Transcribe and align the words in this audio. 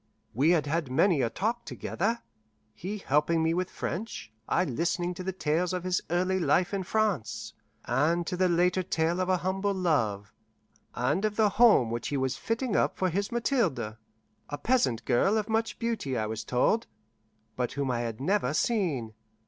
We 0.33 0.49
had 0.49 0.65
had 0.65 0.89
many 0.89 1.21
a 1.21 1.29
talk 1.29 1.63
together; 1.63 2.23
he 2.73 2.97
helping 2.97 3.43
me 3.43 3.53
with 3.53 3.69
French, 3.69 4.33
I 4.49 4.63
listening 4.65 5.13
to 5.13 5.23
the 5.23 5.31
tales 5.31 5.73
of 5.73 5.83
his 5.83 6.01
early 6.09 6.39
life 6.39 6.73
in 6.73 6.81
France, 6.81 7.53
and 7.85 8.25
to 8.25 8.35
the 8.35 8.49
later 8.49 8.81
tale 8.81 9.19
of 9.19 9.29
a 9.29 9.37
humble 9.37 9.75
love, 9.75 10.33
and 10.95 11.23
of 11.23 11.35
the 11.35 11.49
home 11.49 11.91
which 11.91 12.07
he 12.07 12.17
was 12.17 12.35
fitting 12.35 12.75
up 12.75 12.97
for 12.97 13.11
his 13.11 13.31
Mathilde, 13.31 13.97
a 14.49 14.57
peasant 14.57 15.05
girl 15.05 15.37
of 15.37 15.47
much 15.47 15.77
beauty, 15.77 16.17
I 16.17 16.25
was 16.25 16.43
told, 16.43 16.87
but 17.55 17.73
whom 17.73 17.91
I 17.91 17.99
had 17.99 18.19
never 18.19 18.55
seen. 18.55 19.13